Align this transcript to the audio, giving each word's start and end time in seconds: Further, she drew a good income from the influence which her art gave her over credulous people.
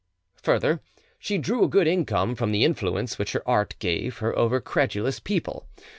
Further, 0.41 0.81
she 1.19 1.37
drew 1.37 1.63
a 1.63 1.67
good 1.67 1.85
income 1.85 2.33
from 2.33 2.51
the 2.51 2.65
influence 2.65 3.19
which 3.19 3.33
her 3.33 3.47
art 3.47 3.75
gave 3.77 4.17
her 4.17 4.35
over 4.35 4.59
credulous 4.59 5.19
people. 5.19 5.67